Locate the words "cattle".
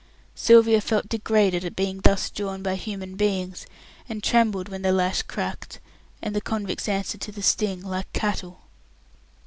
8.11-8.61